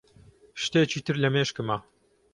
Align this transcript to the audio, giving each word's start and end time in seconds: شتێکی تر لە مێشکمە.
شتێکی 0.63 0.99
تر 1.05 1.15
لە 1.23 1.29
مێشکمە. 1.33 1.77